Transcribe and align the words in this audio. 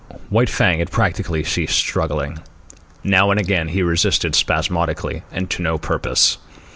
White 0.31 0.49
Fang 0.49 0.79
had 0.79 0.89
practically 0.89 1.43
ceased 1.43 1.75
struggling. 1.77 2.39
Now 3.03 3.29
and 3.29 3.39
again 3.39 3.67
he 3.67 3.83
resisted 3.83 4.33
spasmodically 4.33 5.21
and 5.31 5.47
to 5.51 5.61
no 5.61 5.77
purpose. 5.77 6.39